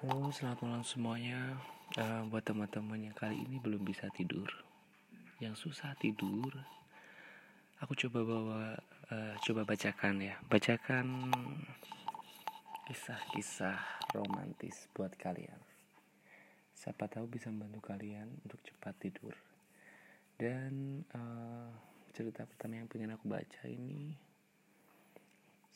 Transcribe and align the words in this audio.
Halo, 0.00 0.32
selamat 0.32 0.64
malam 0.64 0.80
semuanya. 0.80 1.60
Uh, 1.92 2.24
buat 2.32 2.40
teman-teman 2.40 3.04
yang 3.04 3.12
kali 3.12 3.36
ini 3.36 3.60
belum 3.60 3.84
bisa 3.84 4.08
tidur, 4.16 4.48
yang 5.44 5.52
susah 5.52 5.92
tidur, 6.00 6.56
aku 7.84 7.92
coba 7.92 8.24
bawa, 8.24 8.60
uh, 9.12 9.36
coba 9.44 9.68
bacakan 9.68 10.24
ya, 10.24 10.40
bacakan 10.48 11.28
kisah-kisah 12.88 13.76
romantis 14.16 14.88
buat 14.96 15.12
kalian. 15.20 15.60
Siapa 16.72 17.04
tahu 17.04 17.28
bisa 17.28 17.52
membantu 17.52 17.92
kalian 17.92 18.40
untuk 18.48 18.64
cepat 18.64 18.96
tidur. 19.04 19.36
Dan 20.40 21.04
uh, 21.12 21.76
cerita 22.16 22.48
pertama 22.48 22.80
yang 22.80 22.88
pengen 22.88 23.20
aku 23.20 23.28
baca 23.28 23.68
ini 23.68 24.16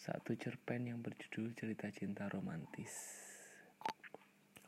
satu 0.00 0.32
cerpen 0.32 0.88
yang 0.88 1.04
berjudul 1.04 1.52
cerita 1.52 1.92
cinta 1.92 2.24
romantis. 2.32 3.23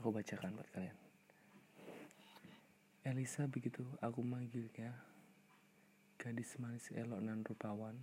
Aku 0.06 0.14
bacakan 0.14 0.54
buat 0.54 0.70
kalian. 0.70 0.94
Elisa 3.02 3.50
begitu 3.50 3.82
aku 3.98 4.22
manggilnya. 4.22 4.94
Gadis 6.14 6.62
manis 6.62 6.94
elok 6.94 7.26
dan 7.26 7.42
rupawan. 7.42 7.98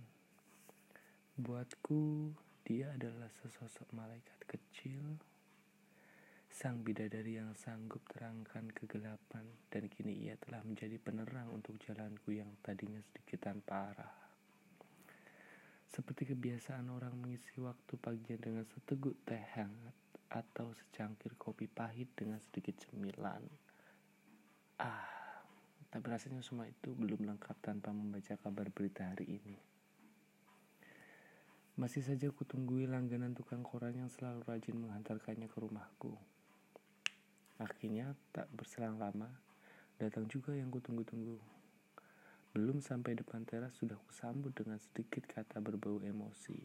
Buatku 1.40 2.28
dia 2.68 2.92
adalah 2.92 3.32
sesosok 3.40 3.88
malaikat 3.96 4.36
kecil. 4.44 5.16
Sang 6.52 6.84
bidadari 6.84 7.40
yang 7.40 7.56
sanggup 7.56 8.04
terangkan 8.12 8.68
kegelapan 8.76 9.48
dan 9.72 9.88
kini 9.88 10.28
ia 10.28 10.36
telah 10.36 10.60
menjadi 10.60 11.00
penerang 11.00 11.56
untuk 11.56 11.80
jalanku 11.88 12.36
yang 12.36 12.52
tadinya 12.60 13.00
sedikit 13.00 13.48
tanpa 13.48 13.96
arah. 13.96 14.16
Seperti 15.88 16.28
kebiasaan 16.36 16.84
orang 16.92 17.16
mengisi 17.16 17.56
waktu 17.64 17.96
paginya 17.96 18.36
dengan 18.36 18.68
seteguk 18.68 19.16
teh 19.24 19.40
hangat 19.56 20.03
atau 20.34 20.74
secangkir 20.74 21.38
kopi 21.38 21.70
pahit 21.70 22.10
dengan 22.18 22.42
sedikit 22.42 22.74
cemilan. 22.82 23.46
Ah, 24.82 25.06
tapi 25.94 26.10
rasanya 26.10 26.42
semua 26.42 26.66
itu 26.66 26.90
belum 26.90 27.22
lengkap 27.22 27.54
tanpa 27.62 27.94
membaca 27.94 28.34
kabar 28.34 28.66
berita 28.74 29.06
hari 29.14 29.38
ini. 29.38 29.56
Masih 31.78 32.02
saja 32.02 32.30
kutunggui 32.34 32.90
langganan 32.90 33.34
tukang 33.34 33.62
koran 33.62 33.94
yang 33.94 34.10
selalu 34.10 34.42
rajin 34.46 34.78
menghantarkannya 34.78 35.46
ke 35.46 35.58
rumahku. 35.58 36.18
Akhirnya 37.62 38.18
tak 38.34 38.50
berselang 38.50 38.98
lama, 38.98 39.30
datang 40.02 40.26
juga 40.26 40.54
yang 40.54 40.74
kutunggu-tunggu. 40.74 41.38
Belum 42.54 42.78
sampai 42.82 43.18
depan 43.18 43.42
teras 43.46 43.74
sudah 43.78 43.98
kusambut 44.10 44.54
dengan 44.54 44.78
sedikit 44.78 45.26
kata 45.26 45.58
berbau 45.58 45.98
emosi. 46.02 46.58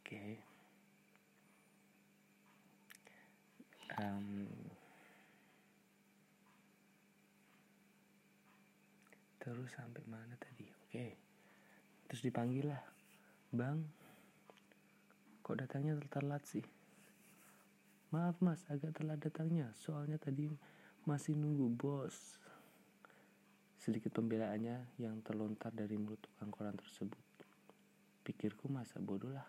Oke. 0.00 0.08
Okay. 0.08 0.32
um, 4.00 4.48
terus 9.62 9.78
sampai 9.78 10.02
mana 10.10 10.34
tadi. 10.42 10.66
Oke. 10.66 11.06
Terus 12.10 12.26
dipanggil 12.26 12.66
lah 12.66 12.82
bang 13.54 13.78
kok 15.38 15.54
datangnya 15.54 15.94
telat 16.10 16.42
sih? 16.42 16.66
Maaf 18.10 18.42
mas 18.42 18.66
agak 18.66 18.98
telat 18.98 19.22
datangnya 19.22 19.70
soalnya 19.78 20.18
tadi 20.18 20.50
masih 21.06 21.38
nunggu 21.38 21.78
bos. 21.78 22.42
Sedikit 23.78 24.10
pembelaannya 24.18 24.98
yang 24.98 25.22
terlontar 25.22 25.70
dari 25.70 25.94
mulut 25.94 26.18
tukang 26.18 26.50
koran 26.50 26.74
tersebut. 26.74 27.22
Pikirku 28.26 28.66
masa 28.66 28.98
bodoh 28.98 29.30
lah. 29.30 29.46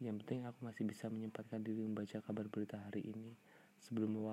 Yang 0.00 0.24
penting 0.24 0.48
aku 0.48 0.64
masih 0.64 0.88
bisa 0.88 1.12
menyempatkan 1.12 1.60
diri 1.60 1.84
membaca 1.84 2.16
kabar 2.24 2.48
berita 2.48 2.80
hari 2.80 3.12
ini 3.12 3.36
sebelum 3.76 4.24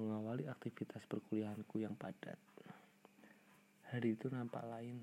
mengawali 0.00 0.48
aktivitas 0.48 1.04
perkuliahanku 1.04 1.84
yang 1.84 1.92
padat. 1.92 2.40
Hari 3.94 4.18
itu 4.18 4.26
nampak 4.26 4.66
lain. 4.66 4.98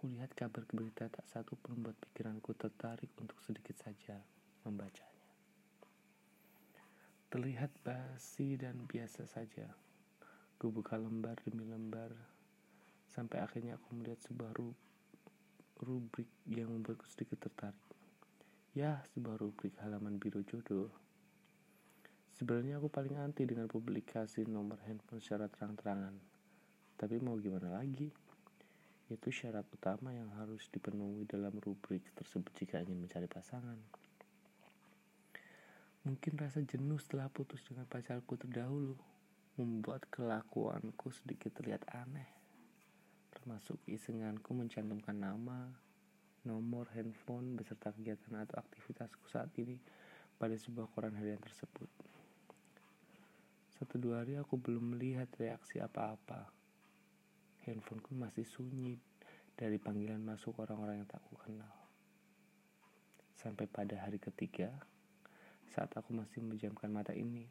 Kulihat 0.00 0.32
kabar 0.32 0.64
berita 0.64 1.12
tak 1.12 1.28
satu 1.28 1.60
pun 1.60 1.76
membuat 1.76 2.00
pikiranku 2.00 2.56
tertarik 2.56 3.12
untuk 3.20 3.36
sedikit 3.44 3.76
saja 3.76 4.16
membacanya. 4.64 5.28
Terlihat 7.28 7.68
basi 7.84 8.56
dan 8.56 8.80
biasa 8.88 9.28
saja. 9.28 9.68
Kubuka 10.56 10.96
lembar 10.96 11.36
demi 11.44 11.68
lembar 11.68 12.16
sampai 13.12 13.44
akhirnya 13.44 13.76
aku 13.76 14.00
melihat 14.00 14.24
sebuah 14.24 14.56
rubrik 15.84 16.32
yang 16.48 16.72
membuatku 16.72 17.04
sedikit 17.12 17.44
tertarik. 17.44 17.92
Ya, 18.72 19.04
sebuah 19.12 19.36
rubrik 19.36 19.76
halaman 19.84 20.16
biru 20.16 20.40
jodoh. 20.48 20.88
Sebenarnya 22.40 22.80
aku 22.80 22.88
paling 22.88 23.20
anti 23.20 23.44
dengan 23.44 23.68
publikasi 23.68 24.48
nomor 24.48 24.80
handphone 24.88 25.20
secara 25.20 25.52
terang-terangan. 25.52 26.37
Tapi 26.98 27.22
mau 27.22 27.38
gimana 27.38 27.78
lagi? 27.78 28.10
Itu 29.06 29.30
syarat 29.30 29.64
utama 29.70 30.10
yang 30.10 30.34
harus 30.34 30.66
dipenuhi 30.66 31.22
dalam 31.30 31.54
rubrik 31.62 32.02
tersebut 32.18 32.50
jika 32.58 32.82
ingin 32.82 32.98
mencari 32.98 33.30
pasangan. 33.30 33.78
Mungkin 36.02 36.34
rasa 36.42 36.58
jenuh 36.66 36.98
setelah 36.98 37.30
putus 37.30 37.62
dengan 37.62 37.86
pacarku 37.86 38.34
terdahulu 38.34 38.98
membuat 39.54 40.10
kelakuanku 40.10 41.14
sedikit 41.14 41.54
terlihat 41.54 41.86
aneh. 41.94 42.26
Termasuk 43.30 43.78
isenganku 43.86 44.50
mencantumkan 44.50 45.14
nama, 45.14 45.70
nomor 46.42 46.90
handphone 46.98 47.54
beserta 47.54 47.94
kegiatan 47.94 48.42
atau 48.42 48.58
aktivitasku 48.58 49.30
saat 49.30 49.54
ini 49.62 49.78
pada 50.34 50.58
sebuah 50.58 50.90
koran 50.90 51.14
harian 51.14 51.38
tersebut. 51.38 51.90
Satu 53.78 53.94
dua 53.94 54.26
hari 54.26 54.34
aku 54.34 54.58
belum 54.58 54.98
melihat 54.98 55.30
reaksi 55.38 55.78
apa-apa. 55.78 56.57
Handphoneku 57.68 58.16
masih 58.16 58.48
sunyi 58.48 58.96
dari 59.52 59.76
panggilan 59.76 60.24
masuk 60.24 60.56
orang-orang 60.64 61.04
yang 61.04 61.08
tak 61.08 61.20
ku 61.28 61.36
kenal. 61.36 61.68
Sampai 63.36 63.68
pada 63.68 63.92
hari 64.00 64.16
ketiga, 64.16 64.72
saat 65.68 65.92
aku 65.92 66.16
masih 66.16 66.40
menjamkan 66.40 66.88
mata 66.88 67.12
ini, 67.12 67.44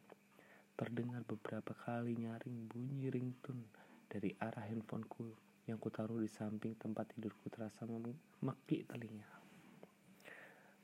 terdengar 0.74 1.22
beberapa 1.22 1.70
kali 1.70 2.18
nyaring 2.18 2.66
bunyi 2.66 3.14
ringtone 3.14 3.70
dari 4.10 4.34
arah 4.42 4.66
handphoneku 4.66 5.30
yang 5.70 5.78
kutaruh 5.78 6.18
di 6.18 6.26
samping 6.26 6.74
tempat 6.74 7.14
tidurku 7.14 7.46
terasa 7.46 7.86
memekik 7.86 8.90
telinga. 8.90 9.30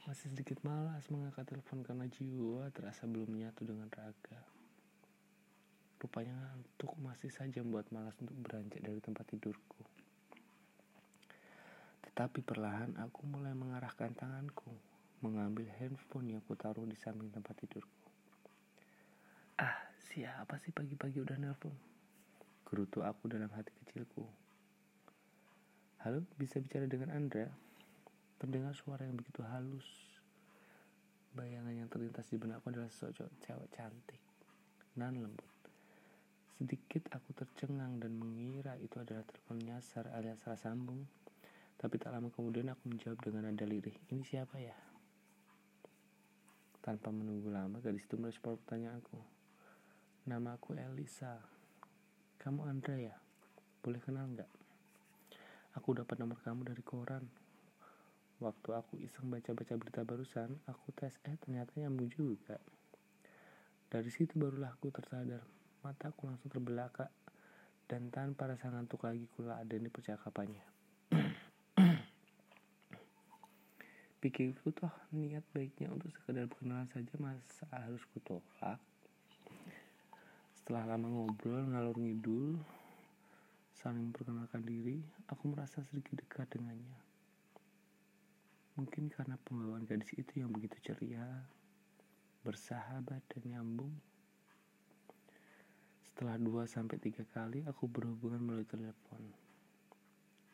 Masih 0.07 0.31
sedikit 0.31 0.63
malas 0.63 1.11
mengangkat 1.11 1.49
telepon 1.49 1.83
karena 1.83 2.07
jiwa 2.07 2.71
terasa 2.71 3.09
belum 3.09 3.35
menyatu 3.35 3.67
dengan 3.67 3.91
raga. 3.91 4.54
Rupanya 6.05 6.37
ngantuk 6.37 6.93
masih 7.01 7.33
saja 7.33 7.65
membuat 7.65 7.89
malas 7.89 8.13
untuk 8.21 8.37
beranjak 8.45 8.77
dari 8.85 9.01
tempat 9.01 9.25
tidurku. 9.25 9.81
Tetapi 12.05 12.45
perlahan 12.45 12.93
aku 13.01 13.25
mulai 13.25 13.57
mengarahkan 13.57 14.13
tanganku, 14.13 14.69
mengambil 15.25 15.65
handphone 15.81 16.37
yang 16.37 16.45
kutaruh 16.45 16.85
di 16.85 16.93
samping 16.93 17.33
tempat 17.33 17.57
tidurku. 17.57 18.05
Ah, 19.57 19.81
siapa 20.13 20.61
sih 20.61 20.77
pagi-pagi 20.77 21.25
udah 21.25 21.41
nelpon? 21.41 21.73
Gerutu 22.69 23.01
aku 23.01 23.25
dalam 23.33 23.49
hati 23.57 23.73
kecilku. 23.73 24.29
Halo, 26.05 26.21
bisa 26.37 26.61
bicara 26.61 26.85
dengan 26.85 27.17
Andra? 27.17 27.49
Terdengar 28.37 28.77
suara 28.77 29.09
yang 29.09 29.17
begitu 29.17 29.41
halus. 29.41 29.89
Bayangan 31.33 31.73
yang 31.73 31.89
terlintas 31.89 32.29
di 32.29 32.37
benakku 32.37 32.69
adalah 32.69 32.93
sosok 32.93 33.33
cewek 33.41 33.73
cantik, 33.73 34.21
nan 35.01 35.17
lembut. 35.17 35.54
Sedikit 36.55 37.11
aku 37.11 37.35
tercengang 37.35 37.99
dan 37.99 38.15
mengira 38.15 38.79
itu 38.79 38.95
adalah 39.03 39.27
telepon 39.27 39.59
nyasar 39.59 40.07
alias 40.15 40.39
salah 40.39 40.55
sambung. 40.55 41.03
Tapi 41.75 41.99
tak 41.99 42.15
lama 42.15 42.31
kemudian 42.31 42.71
aku 42.71 42.95
menjawab 42.95 43.19
dengan 43.19 43.51
nada 43.51 43.67
lirih. 43.67 43.99
Ini 44.15 44.23
siapa 44.23 44.63
ya? 44.63 44.79
Tanpa 46.79 47.11
menunggu 47.11 47.51
lama, 47.51 47.83
gadis 47.83 48.07
itu 48.07 48.15
merespon 48.15 48.55
pertanyaanku. 48.63 49.19
Nama 50.31 50.55
aku 50.55 50.79
Elisa. 50.79 51.43
Kamu 52.39 52.71
Andra 52.71 53.03
ya? 53.03 53.19
Boleh 53.83 53.99
kenal 53.99 54.31
nggak? 54.31 54.53
Aku 55.75 55.91
dapat 55.91 56.23
nomor 56.23 56.39
kamu 56.39 56.71
dari 56.71 56.87
koran. 56.87 57.27
Waktu 58.39 58.69
aku 58.79 59.03
iseng 59.03 59.27
baca-baca 59.27 59.75
berita 59.75 60.07
barusan, 60.07 60.55
aku 60.71 60.95
tes 60.95 61.19
eh 61.27 61.35
ternyata 61.35 61.75
nyambung 61.83 62.15
juga. 62.15 62.63
Dari 63.91 64.11
situ 64.15 64.39
barulah 64.39 64.71
aku 64.71 64.95
tersadar 64.95 65.54
Mataku 65.85 66.33
langsung 66.33 66.49
terbelakang 66.49 67.13
dan 67.85 68.09
tanpa 68.09 68.49
rasa 68.49 68.73
ngantuk 68.73 69.05
lagi 69.05 69.29
kula 69.37 69.61
ada 69.61 69.77
di 69.77 69.93
percakapannya. 69.93 70.65
Pikirku 74.25 74.73
toh 74.73 74.89
niat 75.13 75.45
baiknya 75.53 75.93
untuk 75.93 76.09
sekedar 76.17 76.49
berkenalan 76.49 76.89
saja 76.89 77.13
masa 77.21 77.69
harus 77.69 78.01
kutolak. 78.17 78.81
Setelah 80.57 80.97
lama 80.97 81.13
ngobrol 81.13 81.69
ngalur 81.69 82.01
ngidul, 82.01 82.57
saling 83.77 84.09
memperkenalkan 84.09 84.65
diri, 84.65 85.05
aku 85.29 85.53
merasa 85.53 85.85
sedikit 85.85 86.25
dekat 86.25 86.49
dengannya. 86.57 86.97
Mungkin 88.81 89.13
karena 89.13 89.37
pembawaan 89.45 89.85
gadis 89.85 90.17
itu 90.17 90.41
yang 90.41 90.49
begitu 90.49 90.81
ceria, 90.81 91.45
bersahabat 92.41 93.21
dan 93.29 93.43
nyambung. 93.45 93.93
Setelah 96.15 96.39
dua 96.39 96.63
sampai 96.71 96.95
tiga 97.03 97.27
kali 97.27 97.67
aku 97.67 97.91
berhubungan 97.91 98.39
melalui 98.39 98.63
telepon. 98.71 99.19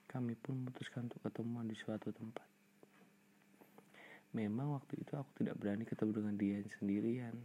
Kami 0.09 0.33
pun 0.33 0.57
memutuskan 0.57 1.05
untuk 1.05 1.21
ketemuan 1.21 1.69
di 1.69 1.77
suatu 1.77 2.09
tempat. 2.17 2.49
Memang 4.33 4.73
waktu 4.73 5.05
itu 5.05 5.12
aku 5.21 5.29
tidak 5.37 5.61
berani 5.61 5.85
ketemu 5.85 6.17
dengan 6.17 6.35
dia 6.41 6.65
sendirian. 6.81 7.37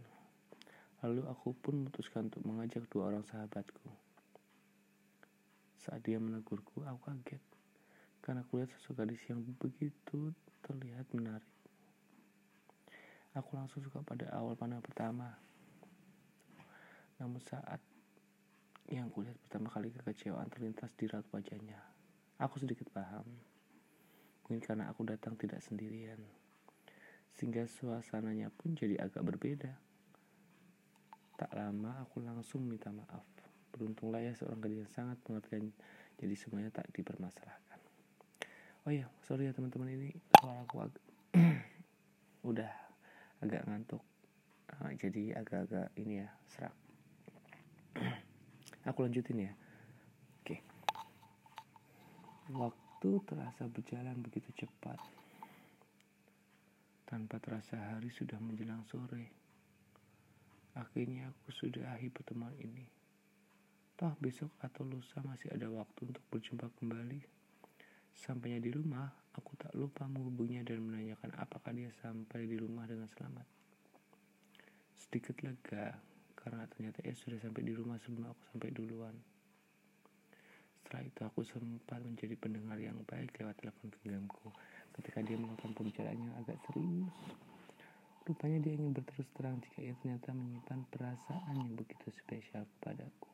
Lalu 1.04 1.28
aku 1.28 1.60
pun 1.60 1.84
memutuskan 1.84 2.32
untuk 2.32 2.40
mengajak 2.48 2.88
dua 2.88 3.12
orang 3.12 3.20
sahabatku. 3.28 3.84
Saat 5.84 6.00
dia 6.08 6.16
menegurku, 6.16 6.88
aku 6.88 7.12
kaget. 7.12 7.44
Karena 8.24 8.40
aku 8.40 8.64
lihat 8.64 8.72
sosok 8.80 9.04
gadis 9.04 9.20
yang 9.28 9.44
begitu 9.60 10.32
terlihat 10.64 11.04
menarik. 11.12 11.52
Aku 13.36 13.60
langsung 13.60 13.84
suka 13.84 14.00
pada 14.00 14.32
awal 14.32 14.56
pandang 14.56 14.80
pertama. 14.80 15.36
Namun 17.20 17.44
saat 17.44 17.76
yang 18.86 19.10
kulihat 19.10 19.34
pertama 19.42 19.66
kali 19.66 19.90
kekecewaan 19.90 20.46
terlintas 20.46 20.94
di 20.94 21.10
raut 21.10 21.26
wajahnya. 21.34 21.78
Aku 22.38 22.62
sedikit 22.62 22.86
paham. 22.94 23.26
Mungkin 24.46 24.62
karena 24.62 24.86
aku 24.86 25.02
datang 25.02 25.34
tidak 25.34 25.58
sendirian. 25.64 26.22
Sehingga 27.34 27.66
suasananya 27.66 28.54
pun 28.54 28.78
jadi 28.78 29.02
agak 29.02 29.26
berbeda. 29.26 29.74
Tak 31.36 31.50
lama 31.52 32.06
aku 32.06 32.22
langsung 32.22 32.64
minta 32.64 32.94
maaf. 32.94 33.26
Beruntunglah 33.74 34.22
ya 34.22 34.32
seorang 34.38 34.62
gadis 34.62 34.86
yang 34.86 34.92
sangat 34.94 35.18
pengertian. 35.26 35.74
Jadi 36.16 36.34
semuanya 36.38 36.70
tak 36.70 36.88
dipermasalahkan. 36.94 37.80
Oh 38.86 38.94
iya, 38.94 39.10
sorry 39.26 39.50
ya 39.50 39.52
teman-teman 39.52 39.90
ini 39.90 40.14
suara 40.38 40.62
aku 40.62 40.78
agak 40.78 41.04
udah 42.50 42.70
agak 43.42 43.66
ngantuk 43.66 44.00
uh, 44.72 44.90
jadi 44.96 45.42
agak-agak 45.42 45.92
ini 45.98 46.24
ya 46.24 46.28
serak 46.48 46.72
aku 48.86 49.04
lanjutin 49.04 49.50
ya. 49.50 49.52
Oke. 50.42 50.62
Waktu 52.54 53.10
terasa 53.26 53.66
berjalan 53.66 54.22
begitu 54.22 54.48
cepat. 54.54 55.02
Tanpa 57.06 57.38
terasa 57.38 57.78
hari 57.78 58.10
sudah 58.10 58.38
menjelang 58.38 58.82
sore. 58.86 59.30
Akhirnya 60.78 61.30
aku 61.30 61.50
sudah 61.54 61.94
akhir 61.94 62.14
pertemuan 62.14 62.54
ini. 62.62 62.86
Toh 63.96 64.12
besok 64.20 64.52
atau 64.60 64.84
lusa 64.84 65.24
masih 65.24 65.48
ada 65.48 65.72
waktu 65.72 66.12
untuk 66.12 66.20
berjumpa 66.28 66.68
kembali. 66.76 67.20
Sampainya 68.16 68.60
di 68.60 68.72
rumah, 68.72 69.08
aku 69.32 69.56
tak 69.56 69.72
lupa 69.72 70.04
menghubunginya 70.04 70.68
dan 70.68 70.84
menanyakan 70.84 71.32
apakah 71.36 71.72
dia 71.72 71.88
sampai 72.00 72.44
di 72.48 72.56
rumah 72.60 72.84
dengan 72.84 73.08
selamat. 73.08 73.44
Sedikit 74.96 75.40
lega, 75.40 75.96
karena 76.46 76.62
ternyata 76.70 77.02
ia 77.02 77.10
sudah 77.18 77.42
sampai 77.42 77.66
di 77.66 77.74
rumah 77.74 77.98
sebelum 77.98 78.30
aku 78.30 78.42
sampai 78.54 78.70
duluan. 78.70 79.18
Setelah 80.78 81.02
itu 81.02 81.20
aku 81.26 81.42
sempat 81.42 81.98
menjadi 82.06 82.38
pendengar 82.38 82.78
yang 82.78 83.02
baik 83.02 83.34
lewat 83.34 83.58
telepon 83.58 83.90
genggamku 83.90 84.54
ketika 84.94 85.26
dia 85.26 85.34
melakukan 85.34 85.74
pembicaraan 85.74 86.14
yang 86.14 86.30
agak 86.38 86.54
serius. 86.70 87.10
Rupanya 88.22 88.62
dia 88.62 88.78
ingin 88.78 88.94
berterus 88.94 89.26
terang 89.34 89.58
jika 89.58 89.82
ia 89.82 89.98
ternyata 89.98 90.30
menyimpan 90.30 90.86
perasaan 90.86 91.66
yang 91.66 91.74
begitu 91.74 92.14
spesial 92.14 92.62
kepadaku. 92.78 93.26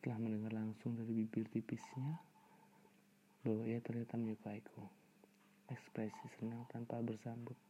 Setelah 0.00 0.16
mendengar 0.16 0.56
langsung 0.56 0.96
dari 0.96 1.12
bibir 1.12 1.44
tipisnya, 1.52 2.16
bahwa 3.44 3.68
ia 3.68 3.84
ternyata 3.84 4.16
menyukaiku. 4.16 4.88
Ekspresi 5.68 6.32
senang 6.40 6.64
tanpa 6.72 7.04
bersambut. 7.04 7.60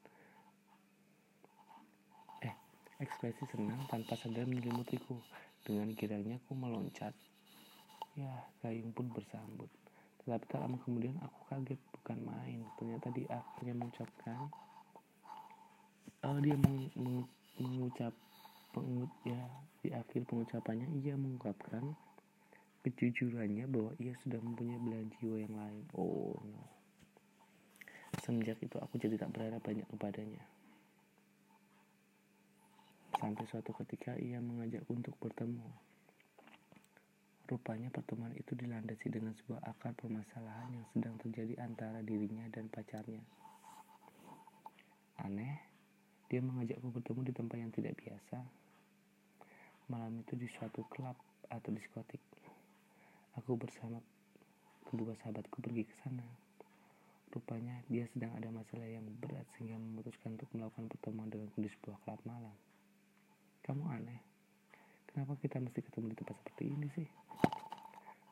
Ekspresi 2.97 3.45
senang 3.53 3.85
tanpa 3.93 4.17
sadar 4.17 4.49
menyelimutiku. 4.49 5.21
Dengan 5.67 5.93
kiranya 5.93 6.41
aku 6.41 6.57
meloncat. 6.57 7.13
Ya, 8.17 8.49
gayung 8.65 8.97
pun 8.97 9.13
bersambut. 9.13 9.69
Tetapi 10.25 10.45
tak 10.49 10.65
lama 10.65 10.81
kemudian 10.81 11.21
aku 11.21 11.39
kaget 11.53 11.81
bukan 11.93 12.19
main. 12.25 12.65
Ternyata 12.81 13.13
di 13.13 13.29
akhirnya 13.29 13.75
mengucapkan 13.77 14.49
oh, 16.27 16.39
dia 16.43 16.57
meng, 16.57 16.91
meng, 16.99 17.23
mengucap 17.61 18.13
pengut 18.75 19.09
ya 19.25 19.41
di 19.81 19.89
akhir 19.95 20.29
pengucapannya 20.29 20.91
ia 21.01 21.17
mengungkapkan 21.17 21.97
kejujurannya 22.85 23.65
bahwa 23.71 23.93
ia 23.99 24.13
sudah 24.23 24.39
mempunyai 24.43 24.79
belahan 24.83 25.09
jiwa 25.19 25.37
yang 25.43 25.55
lain. 25.55 25.85
Oh 25.95 26.35
no. 26.43 26.63
Semenjak 28.23 28.59
itu 28.63 28.77
aku 28.79 28.99
jadi 28.99 29.19
tak 29.19 29.35
berharap 29.35 29.63
banyak 29.63 29.87
kepadanya. 29.91 30.43
Sampai 33.17 33.49
suatu 33.49 33.73
ketika 33.81 34.13
ia 34.21 34.37
mengajakku 34.45 34.93
untuk 34.93 35.17
bertemu. 35.17 35.65
Rupanya 37.47 37.89
pertemuan 37.89 38.35
itu 38.37 38.53
dilandasi 38.53 39.09
dengan 39.09 39.33
sebuah 39.33 39.63
akar 39.65 39.97
permasalahan 39.97 40.77
yang 40.77 40.87
sedang 40.93 41.15
terjadi 41.23 41.63
antara 41.63 42.05
dirinya 42.05 42.45
dan 42.53 42.69
pacarnya. 42.69 43.23
Aneh, 45.25 45.57
dia 46.29 46.45
mengajakku 46.45 46.93
bertemu 46.93 47.21
di 47.25 47.33
tempat 47.33 47.57
yang 47.57 47.73
tidak 47.73 47.95
biasa. 47.97 48.43
Malam 49.89 50.21
itu 50.21 50.35
di 50.35 50.51
suatu 50.51 50.85
klub 50.91 51.15
atau 51.49 51.71
diskotik. 51.71 52.21
Aku 53.39 53.55
bersama 53.55 54.03
kedua 54.91 55.15
sahabatku 55.23 55.63
pergi 55.63 55.87
ke 55.87 55.95
sana. 56.03 56.27
Rupanya 57.31 57.81
dia 57.87 58.11
sedang 58.11 58.35
ada 58.35 58.51
masalah 58.51 58.91
yang 58.91 59.07
berat 59.23 59.47
sehingga 59.55 59.79
memutuskan 59.79 60.35
untuk 60.35 60.51
melakukan 60.53 60.91
pertemuan 60.91 61.31
denganku 61.31 61.63
di 61.63 61.71
sebuah 61.71 61.97
klub 62.03 62.21
malam. 62.27 62.57
Kamu 63.67 63.83
aneh. 63.91 64.23
Kenapa 65.11 65.35
kita 65.43 65.59
mesti 65.59 65.83
ketemu 65.83 66.15
di 66.15 66.17
tempat 66.23 66.39
seperti 66.39 66.65
ini 66.71 66.87
sih? 66.95 67.09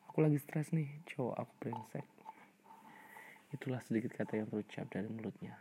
Aku 0.07 0.23
lagi 0.23 0.39
stres 0.39 0.71
nih, 0.71 1.03
cowok 1.11 1.35
aku 1.35 1.53
brengsek. 1.59 2.07
Itulah 3.51 3.83
sedikit 3.83 4.15
kata 4.15 4.39
yang 4.39 4.47
terucap 4.47 4.87
dari 4.95 5.11
mulutnya. 5.11 5.59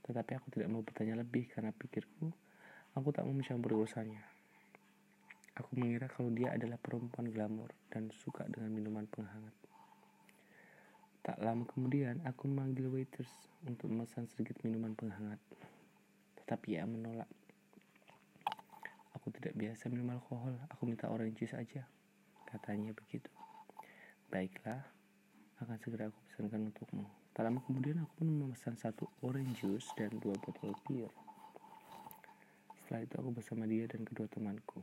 Tetapi 0.00 0.32
aku 0.32 0.48
tidak 0.48 0.72
mau 0.72 0.80
bertanya 0.80 1.20
lebih 1.20 1.52
karena 1.52 1.76
pikirku, 1.76 2.32
aku 2.96 3.08
tak 3.12 3.28
mau 3.28 3.36
mencampuri 3.36 3.76
urusannya. 3.76 4.24
Aku 5.60 5.76
mengira 5.76 6.08
kalau 6.08 6.32
dia 6.32 6.56
adalah 6.56 6.80
perempuan 6.80 7.28
glamor 7.28 7.68
dan 7.92 8.08
suka 8.24 8.48
dengan 8.48 8.72
minuman 8.72 9.04
penghangat. 9.12 9.52
Tak 11.20 11.36
lama 11.44 11.68
kemudian, 11.68 12.24
aku 12.24 12.48
memanggil 12.48 12.88
waiters 12.88 13.28
untuk 13.68 13.92
memesan 13.92 14.24
sedikit 14.24 14.56
minuman 14.64 14.96
penghangat. 14.96 15.36
Tetapi 16.40 16.80
ia 16.80 16.88
menolak. 16.88 17.28
Aku 19.20 19.28
tidak 19.36 19.52
biasa 19.52 19.92
minum 19.92 20.16
alkohol, 20.16 20.56
aku 20.72 20.88
minta 20.88 21.12
orange 21.12 21.44
juice 21.44 21.54
aja. 21.54 21.84
Katanya 22.48 22.96
begitu. 22.96 23.28
Baiklah, 24.32 24.80
akan 25.60 25.76
segera 25.76 26.08
aku 26.08 26.18
pesankan 26.32 26.72
untukmu. 26.72 27.04
Tak 27.36 27.44
lama 27.44 27.60
kemudian 27.68 28.00
aku 28.00 28.24
pun 28.24 28.28
memesan 28.32 28.80
satu 28.80 29.04
orange 29.20 29.60
juice 29.60 29.92
dan 29.94 30.10
dua 30.18 30.34
botol 30.40 30.72
bir. 30.88 31.12
Setelah 32.80 33.04
itu 33.04 33.14
aku 33.20 33.30
bersama 33.36 33.68
dia 33.68 33.84
dan 33.86 34.02
kedua 34.02 34.26
temanku 34.26 34.82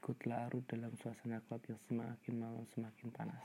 ikut 0.00 0.24
larut 0.24 0.64
dalam 0.64 0.96
suasana 0.96 1.44
klub 1.44 1.60
yang 1.68 1.76
semakin 1.84 2.34
malam 2.40 2.64
semakin 2.72 3.12
panas. 3.12 3.44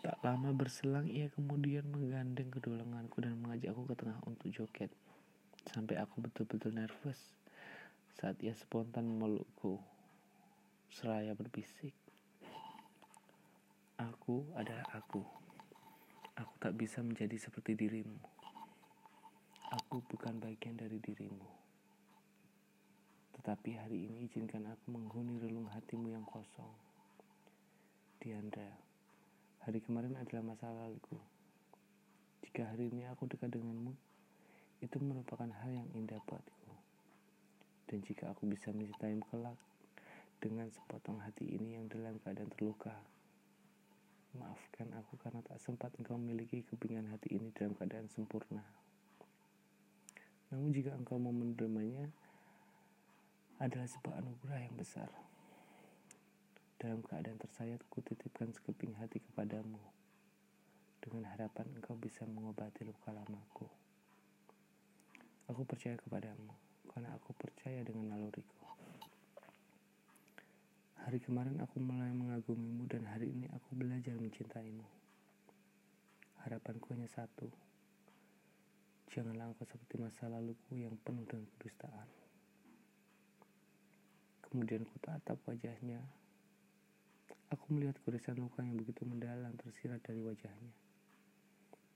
Tak 0.00 0.16
lama 0.24 0.48
berselang 0.56 1.04
ia 1.12 1.28
kemudian 1.28 1.84
menggandeng 1.92 2.48
kedua 2.48 2.80
lenganku 2.80 3.20
dan 3.20 3.36
mengajakku 3.36 3.84
ke 3.84 3.94
tengah 3.94 4.16
untuk 4.24 4.48
joget. 4.48 4.88
Sampai 5.68 5.96
aku 5.96 6.20
betul-betul 6.20 6.76
nervous 6.76 7.16
saat 8.20 8.36
ia 8.44 8.52
spontan 8.52 9.08
memelukku. 9.08 9.80
Seraya 10.92 11.32
berbisik. 11.32 11.92
Aku 13.98 14.44
adalah 14.54 14.84
aku. 14.94 15.24
Aku 16.34 16.54
tak 16.58 16.74
bisa 16.74 16.98
menjadi 17.00 17.38
seperti 17.38 17.78
dirimu. 17.78 18.18
Aku 19.70 20.02
bukan 20.06 20.38
bagian 20.38 20.78
dari 20.78 20.98
dirimu. 21.02 21.46
Tetapi 23.38 23.70
hari 23.76 24.06
ini 24.06 24.24
izinkan 24.30 24.66
aku 24.70 24.94
menghuni 24.94 25.42
relung 25.42 25.66
hatimu 25.66 26.14
yang 26.14 26.22
kosong. 26.26 26.70
Diandra, 28.22 28.70
hari 29.66 29.82
kemarin 29.82 30.14
adalah 30.16 30.54
masa 30.54 30.70
laluku. 30.70 31.18
Jika 32.46 32.70
hari 32.70 32.88
ini 32.88 33.04
aku 33.10 33.26
dekat 33.26 33.52
denganmu, 33.52 33.92
itu 34.82 34.96
merupakan 34.98 35.46
hal 35.46 35.70
yang 35.70 35.88
indah 35.94 36.18
buatku. 36.24 36.72
Dan 37.86 38.00
jika 38.02 38.32
aku 38.32 38.48
bisa 38.48 38.72
mencintaimu 38.74 39.22
kelak 39.28 39.58
dengan 40.40 40.66
sepotong 40.72 41.20
hati 41.20 41.46
ini 41.54 41.78
yang 41.78 41.86
dalam 41.86 42.18
keadaan 42.24 42.50
terluka, 42.50 42.96
maafkan 44.34 44.90
aku 44.98 45.14
karena 45.20 45.44
tak 45.46 45.62
sempat 45.62 45.94
engkau 46.00 46.18
memiliki 46.18 46.66
kepingan 46.66 47.06
hati 47.14 47.38
ini 47.38 47.54
dalam 47.54 47.76
keadaan 47.78 48.10
sempurna. 48.10 48.64
Namun 50.50 50.74
jika 50.74 50.94
engkau 50.94 51.18
mau 51.22 51.34
menerimanya, 51.34 52.10
adalah 53.62 53.86
sebuah 53.86 54.18
anugerah 54.18 54.60
yang 54.66 54.74
besar. 54.74 55.10
Dalam 56.74 57.00
keadaan 57.06 57.38
tersayat, 57.38 57.80
kutitipkan 57.88 58.50
sekeping 58.50 58.98
hati 58.98 59.22
kepadamu, 59.22 59.78
dengan 60.98 61.30
harapan 61.30 61.70
engkau 61.78 61.94
bisa 61.96 62.26
mengobati 62.26 62.82
luka 62.84 63.14
lamaku. 63.14 63.83
Aku 65.44 65.60
percaya 65.68 65.92
kepadamu 66.00 66.56
karena 66.88 67.12
aku 67.20 67.36
percaya 67.36 67.84
dengan 67.84 68.16
naluriku. 68.16 68.64
Hari 71.04 71.20
kemarin 71.20 71.60
aku 71.60 71.84
mulai 71.84 72.08
mengagumimu 72.16 72.88
dan 72.88 73.04
hari 73.04 73.28
ini 73.28 73.44
aku 73.52 73.76
belajar 73.76 74.16
mencintaimu. 74.16 74.88
Harapanku 76.40 76.96
hanya 76.96 77.12
satu. 77.12 77.52
Janganlah 79.12 79.52
engkau 79.52 79.68
seperti 79.68 80.00
masa 80.00 80.32
laluku 80.32 80.80
yang 80.80 80.96
penuh 81.04 81.28
dengan 81.28 81.44
kedustaan. 81.60 82.08
Kemudian 84.48 84.88
ku 84.88 84.96
tatap 84.96 85.36
wajahnya. 85.44 86.00
Aku 87.52 87.68
melihat 87.68 88.00
goresan 88.00 88.40
luka 88.40 88.64
yang 88.64 88.80
begitu 88.80 89.04
mendalam 89.04 89.52
tersirat 89.60 90.00
dari 90.00 90.24
wajahnya. 90.24 90.72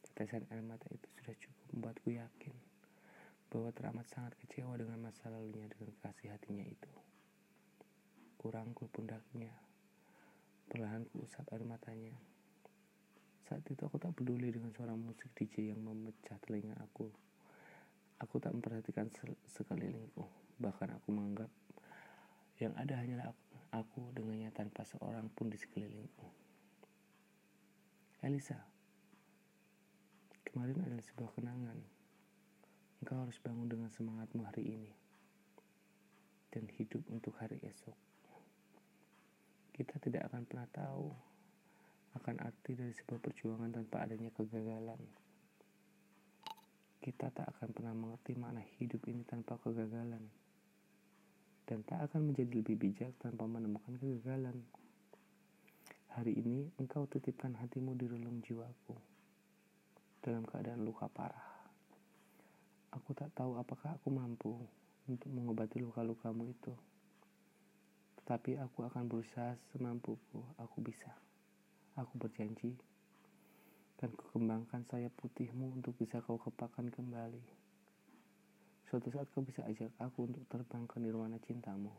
Tetesan 0.04 0.44
air 0.52 0.60
mata 0.60 0.84
itu 0.92 1.08
sudah 1.16 1.32
cukup 1.32 1.64
membuatku 1.72 2.12
yakin 2.12 2.67
bahwa 3.48 3.72
teramat 3.72 4.04
sangat 4.12 4.36
kecewa 4.44 4.76
dengan 4.76 5.00
masa 5.00 5.32
lalunya 5.32 5.64
dengan 5.72 5.96
kasih 6.04 6.32
hatinya 6.32 6.64
itu. 6.64 6.92
Kurangku 8.36 8.86
pundaknya. 8.92 9.50
Perlahan 10.68 11.08
ku 11.08 11.24
usap 11.24 11.48
air 11.56 11.64
matanya. 11.64 12.12
Saat 13.48 13.64
itu 13.72 13.80
aku 13.80 13.96
tak 13.96 14.12
peduli 14.12 14.52
dengan 14.52 14.68
suara 14.76 14.92
musik 14.92 15.32
DJ 15.32 15.72
yang 15.72 15.80
memecah 15.80 16.36
telinga 16.44 16.76
aku. 16.76 17.08
Aku 18.20 18.36
tak 18.36 18.52
memperhatikan 18.52 19.08
sekelilingku. 19.48 20.28
Bahkan 20.60 20.88
aku 21.00 21.08
menganggap 21.08 21.48
yang 22.60 22.74
ada 22.76 22.98
hanyalah 23.00 23.32
aku, 23.32 23.56
aku 23.70 24.00
dengannya 24.12 24.50
tanpa 24.50 24.82
seorang 24.84 25.30
pun 25.32 25.48
di 25.48 25.56
sekelilingku. 25.56 26.26
Elisa, 28.18 28.58
kemarin 30.42 30.82
adalah 30.82 31.06
sebuah 31.06 31.30
kenangan. 31.38 31.97
Engkau 32.98 33.22
harus 33.22 33.38
bangun 33.38 33.70
dengan 33.70 33.90
semangatmu 33.94 34.42
hari 34.42 34.74
ini 34.74 34.92
dan 36.50 36.66
hidup 36.74 37.04
untuk 37.12 37.36
hari 37.38 37.62
esok. 37.62 37.94
Kita 39.70 40.02
tidak 40.02 40.26
akan 40.32 40.42
pernah 40.42 40.66
tahu 40.74 41.14
akan 42.18 42.36
arti 42.42 42.74
dari 42.74 42.90
sebuah 42.90 43.22
perjuangan 43.22 43.70
tanpa 43.70 44.02
adanya 44.02 44.34
kegagalan. 44.34 44.98
Kita 46.98 47.30
tak 47.30 47.46
akan 47.54 47.68
pernah 47.70 47.94
mengerti 47.94 48.34
makna 48.34 48.64
hidup 48.82 49.06
ini 49.06 49.22
tanpa 49.22 49.54
kegagalan 49.62 50.26
dan 51.68 51.84
tak 51.86 52.10
akan 52.10 52.32
menjadi 52.32 52.64
lebih 52.64 52.76
bijak 52.80 53.14
tanpa 53.22 53.46
menemukan 53.46 53.94
kegagalan. 54.00 54.58
Hari 56.18 56.34
ini 56.34 56.66
engkau 56.82 57.06
titipkan 57.06 57.54
hatimu 57.54 57.94
di 57.94 58.10
relung 58.10 58.42
jiwaku 58.42 58.98
dalam 60.24 60.42
keadaan 60.42 60.82
luka 60.82 61.06
parah. 61.06 61.47
Aku 62.96 63.12
tak 63.12 63.28
tahu 63.36 63.60
apakah 63.60 63.96
aku 63.96 64.08
mampu 64.08 64.56
untuk 65.08 65.28
mengobati 65.32 65.80
luka-lukamu 65.80 66.48
itu. 66.48 66.72
Tetapi 68.22 68.60
aku 68.60 68.84
akan 68.84 69.08
berusaha 69.08 69.56
semampuku, 69.72 70.40
aku 70.60 70.78
bisa. 70.84 71.12
Aku 71.96 72.14
berjanji 72.20 72.76
dan 73.98 74.14
kukembangkan 74.14 74.86
sayap 74.86 75.10
putihmu 75.18 75.74
untuk 75.74 75.90
bisa 75.98 76.22
kau 76.22 76.38
kepakan 76.38 76.86
kembali. 76.86 77.42
Suatu 78.86 79.10
saat 79.10 79.26
kau 79.34 79.42
bisa 79.42 79.66
ajak 79.66 79.90
aku 79.98 80.30
untuk 80.30 80.46
terbang 80.46 80.86
ke 80.86 80.96
nirwana 81.02 81.36
cintamu. 81.42 81.90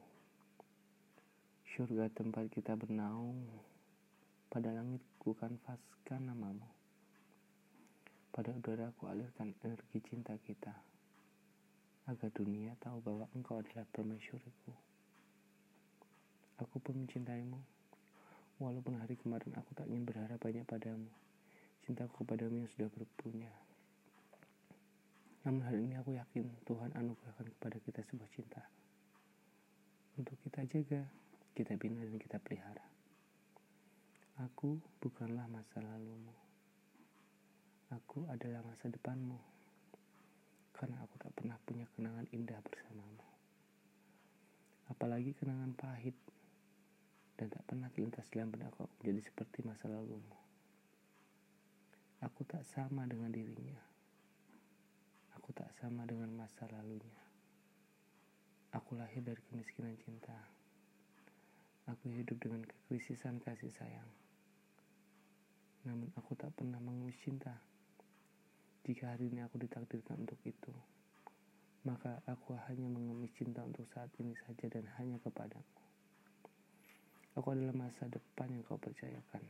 Surga 1.75 2.07
tempat 2.09 2.47
kita 2.49 2.73
bernaung, 2.79 3.45
pada 4.49 4.73
langit 4.73 5.03
ku 5.21 5.35
kanvaskan 5.35 6.31
namamu. 6.31 6.78
Pada 8.29 8.53
udara 8.53 8.93
ku 8.95 9.09
alirkan 9.09 9.57
energi 9.65 9.99
cinta 10.05 10.37
kita, 10.37 10.71
agar 12.09 12.29
dunia 12.33 12.73
tahu 12.81 13.01
bahwa 13.05 13.25
engkau 13.37 13.61
adalah 13.61 13.85
permaisuriku. 13.93 14.73
Aku 16.61 16.81
pun 16.81 17.05
mencintaimu, 17.05 17.57
walaupun 18.57 18.97
hari 18.97 19.15
kemarin 19.17 19.53
aku 19.55 19.71
tak 19.77 19.87
ingin 19.89 20.03
berharap 20.09 20.41
banyak 20.41 20.65
padamu. 20.65 21.09
Cintaku 21.85 22.25
kepadamu 22.25 22.65
yang 22.65 22.69
sudah 22.75 22.89
berpunya. 22.93 23.49
Namun 25.47 25.63
hari 25.63 25.87
ini 25.87 25.95
aku 25.95 26.13
yakin 26.13 26.45
Tuhan 26.67 26.91
anugerahkan 26.93 27.47
kepada 27.57 27.77
kita 27.81 28.03
sebuah 28.05 28.29
cinta. 28.35 28.61
Untuk 30.19 30.35
kita 30.43 30.67
jaga, 30.67 31.01
kita 31.55 31.79
bina 31.79 32.03
dan 32.03 32.19
kita 32.19 32.37
pelihara. 32.43 32.85
Aku 34.43 34.77
bukanlah 34.99 35.47
masa 35.47 35.79
lalumu. 35.79 36.48
Aku 37.89 38.29
adalah 38.29 38.61
masa 38.65 38.89
depanmu. 38.89 39.37
Karena 40.73 41.01
aku 41.03 41.15
tak 41.17 41.33
pernah 41.33 41.57
punya 41.65 41.89
kenangan 41.97 42.29
indah 42.29 42.61
bersamamu. 42.61 43.25
Apalagi 44.89 45.33
kenangan 45.37 45.73
pahit 45.77 46.15
dan 47.37 47.49
tak 47.49 47.63
pernah 47.65 47.89
terlintas 47.93 48.29
dalam 48.29 48.49
benakku 48.53 48.89
menjadi 48.99 49.21
seperti 49.29 49.65
masa 49.65 49.89
lalumu. 49.89 50.37
Aku 52.25 52.43
tak 52.43 52.67
sama 52.67 53.07
dengan 53.07 53.31
dirinya 53.31 53.89
aku 55.49 55.65
tak 55.65 55.73
sama 55.81 56.05
dengan 56.05 56.29
masa 56.37 56.69
lalunya. 56.69 57.25
Aku 58.69 58.93
lahir 58.93 59.25
dari 59.25 59.41
kemiskinan 59.49 59.97
cinta. 59.97 60.37
Aku 61.89 62.05
hidup 62.13 62.37
dengan 62.37 62.61
kekrisisan 62.61 63.41
kasih 63.41 63.73
sayang. 63.73 64.05
Namun 65.89 66.13
aku 66.13 66.37
tak 66.37 66.53
pernah 66.53 66.77
mengemis 66.77 67.17
cinta. 67.17 67.57
Jika 68.87 69.11
hari 69.11 69.27
ini 69.27 69.43
aku 69.43 69.59
ditakdirkan 69.59 70.23
untuk 70.23 70.39
itu, 70.47 70.73
maka 71.87 72.19
aku 72.27 72.55
hanya 72.67 72.87
mengemis 72.87 73.31
cinta 73.35 73.63
untuk 73.63 73.87
saat 73.91 74.11
ini 74.19 74.35
saja 74.35 74.67
dan 74.67 74.87
hanya 74.99 75.19
kepadamu. 75.23 75.79
Aku 77.39 77.55
adalah 77.55 77.71
masa 77.71 78.03
depan 78.11 78.51
yang 78.51 78.67
kau 78.67 78.75
percayakan. 78.75 79.43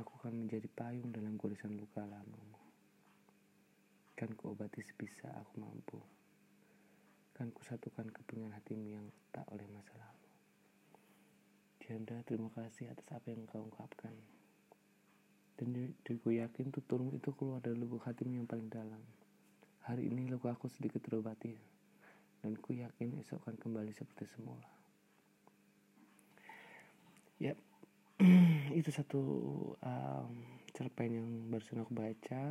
Aku 0.00 0.16
akan 0.24 0.44
menjadi 0.44 0.64
payung 0.72 1.12
dalam 1.12 1.36
goresan 1.36 1.76
luka 1.76 2.00
lamamu. 2.08 2.56
Kan 4.16 4.32
kuobati 4.32 4.80
sebisa 4.80 5.28
aku 5.36 5.60
mampu. 5.60 6.00
Kan 7.36 7.52
kusatukan 7.52 8.08
kepingan 8.08 8.56
hatimu 8.56 8.88
yang 8.88 9.06
tak 9.28 9.44
oleh 9.52 9.68
masa 9.68 9.92
lalu. 10.00 10.30
Janda, 11.84 12.24
terima 12.24 12.48
kasih 12.56 12.88
atas 12.88 13.04
apa 13.12 13.28
yang 13.28 13.44
kau 13.44 13.68
ungkapkan. 13.68 14.41
Dan 15.62 15.94
diriku 16.02 16.34
yakin 16.34 16.74
tuturmu 16.74 17.14
itu 17.14 17.30
keluar 17.38 17.62
dari 17.62 17.78
lubuk 17.78 18.02
hatimu 18.02 18.42
yang 18.42 18.50
paling 18.50 18.66
dalam. 18.66 18.98
Hari 19.86 20.10
ini 20.10 20.26
luka 20.26 20.50
aku 20.50 20.66
sedikit 20.66 20.98
terobati. 20.98 21.54
Dan 22.42 22.58
ku 22.58 22.74
yakin 22.74 23.22
esok 23.22 23.46
akan 23.46 23.54
kembali 23.62 23.94
seperti 23.94 24.26
semula. 24.26 24.66
Yap, 27.38 27.54
itu 28.82 28.90
satu 28.90 29.22
um, 29.78 30.34
cerpen 30.74 31.14
yang 31.14 31.28
barusan 31.46 31.78
aku 31.78 31.94
baca 31.94 32.42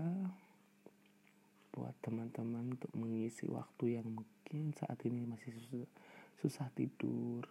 buat 1.75 1.96
teman-teman 2.00 2.80
untuk 2.80 2.96
mengisi 2.96 3.44
waktu 3.51 4.00
yang 4.00 4.08
mungkin 4.08 4.72
saat 4.72 5.03
ini 5.03 5.27
masih 5.27 5.51
susah, 5.51 5.88
susah 6.39 6.68
tidur 6.72 7.44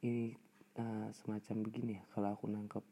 ini 0.00 0.32
uh, 0.80 1.12
semacam 1.12 1.56
begini 1.64 2.00
ya 2.00 2.04
kalau 2.16 2.32
aku 2.32 2.48
nangkep 2.48 2.84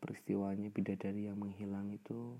peristiwanya 0.00 0.72
bidadari 0.72 1.28
yang 1.28 1.36
menghilang 1.36 1.92
itu 1.92 2.34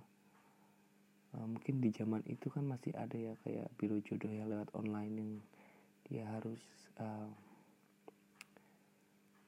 uh, 1.36 1.46
mungkin 1.46 1.78
di 1.78 1.92
zaman 1.92 2.24
itu 2.26 2.50
kan 2.50 2.66
masih 2.66 2.96
ada 2.96 3.14
ya 3.14 3.36
kayak 3.44 3.68
biro 3.78 4.00
jodoh 4.02 4.32
yang 4.32 4.50
lewat 4.50 4.72
online 4.74 5.14
yang 5.14 5.32
dia 6.10 6.24
harus 6.26 6.60
uh, 6.98 7.30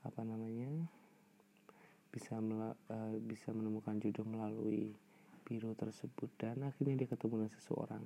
apa 0.02 0.22
namanya 0.22 0.70
bisa 2.12 2.36
uh, 2.36 3.16
bisa 3.24 3.50
menemukan 3.56 3.96
jodoh 3.98 4.28
melalui 4.28 4.92
biro 5.42 5.74
tersebut 5.74 6.30
dan 6.38 6.62
akhirnya 6.62 7.02
dia 7.02 7.08
ketemu 7.10 7.44
dengan 7.44 7.52
seseorang. 7.56 8.04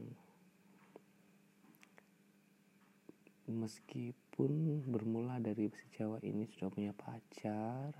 Meskipun 3.46 4.82
bermula 4.90 5.38
dari 5.38 5.70
si 5.70 5.86
Jawa 5.94 6.18
ini 6.26 6.50
sudah 6.50 6.66
punya 6.66 6.90
pacar 6.90 7.94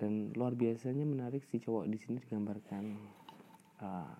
dan 0.00 0.32
luar 0.32 0.56
biasanya 0.56 1.04
menarik 1.04 1.44
si 1.52 1.60
cowok 1.60 1.84
di 1.88 1.98
sini 2.00 2.16
digambarkan 2.24 2.84
uh, 3.84 4.14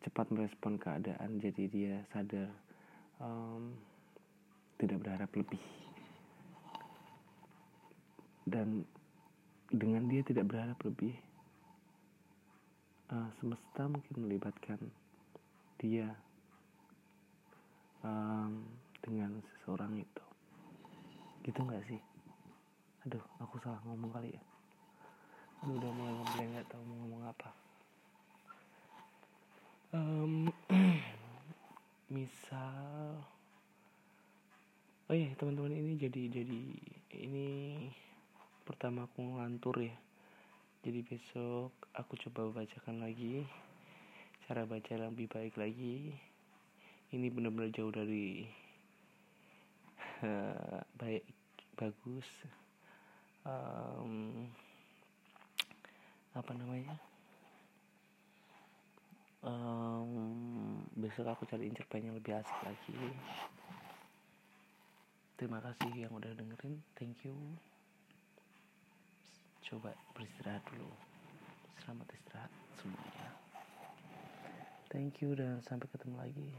cepat 0.00 0.26
merespon 0.32 0.80
keadaan 0.80 1.36
jadi 1.42 1.64
dia 1.68 1.94
sadar 2.14 2.48
um, 3.20 3.74
tidak 4.80 5.02
berharap 5.04 5.30
lebih. 5.36 5.60
Dan 8.46 8.86
dengan 9.68 10.06
dia 10.06 10.22
tidak 10.22 10.46
berharap 10.46 10.78
lebih 10.86 11.12
uh, 13.10 13.28
semesta 13.42 13.90
mungkin 13.90 14.16
melibatkan 14.22 14.78
dia 15.82 16.08
um, 18.06 18.64
dengan 19.02 19.42
seseorang 19.42 19.98
itu. 19.98 20.24
Gitu 21.42 21.58
nggak 21.58 21.84
sih 21.90 22.15
aduh 23.06 23.22
aku 23.38 23.54
salah 23.62 23.78
ngomong 23.86 24.10
kali 24.10 24.34
ya. 24.34 24.42
Aduh, 25.62 25.78
udah 25.78 25.90
mulai 25.94 26.10
ngeblank 26.10 26.48
nggak 26.58 26.66
tahu 26.74 26.82
mau 26.82 26.96
ngomong 27.06 27.22
apa. 27.22 27.50
Um, 29.94 30.50
misal 32.18 33.22
oh 35.06 35.14
iya 35.14 35.30
teman-teman 35.38 35.78
ini 35.78 35.94
jadi 35.94 36.22
jadi 36.34 36.62
ini 37.22 37.46
pertama 38.66 39.06
aku 39.06 39.22
ngelantur 39.22 39.78
ya. 39.78 39.94
Jadi 40.82 41.06
besok 41.06 41.70
aku 41.94 42.18
coba 42.26 42.58
bacakan 42.58 43.06
lagi 43.06 43.46
cara 44.50 44.66
baca 44.66 44.98
lebih 44.98 45.30
baik 45.30 45.54
lagi. 45.54 46.10
Ini 47.14 47.30
benar-benar 47.30 47.70
jauh 47.70 47.94
dari 47.94 48.50
baik 50.98 51.22
bagus 51.78 52.26
um, 53.46 54.44
apa 56.34 56.52
namanya? 56.52 56.98
Um, 59.46 60.82
besok 60.98 61.30
aku 61.30 61.46
cari 61.46 61.70
cerpen 61.70 62.10
yang 62.10 62.18
lebih 62.18 62.34
asik 62.34 62.58
lagi. 62.66 62.98
Terima 65.38 65.62
kasih 65.62 65.92
yang 65.94 66.12
udah 66.12 66.34
dengerin. 66.34 66.82
Thank 66.98 67.22
you. 67.22 67.36
Coba 69.62 69.94
beristirahat 70.18 70.66
dulu. 70.66 70.90
Selamat 71.78 72.10
istirahat 72.10 72.52
semuanya. 72.82 73.30
Thank 74.90 75.22
you 75.22 75.34
dan 75.38 75.62
sampai 75.62 75.86
ketemu 75.92 76.16
lagi 76.18 76.50